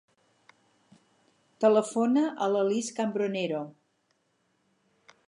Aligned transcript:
Telefona 1.65 2.25
a 2.45 2.49
la 2.55 2.65
Lis 2.71 2.91
Cambronero. 3.01 3.63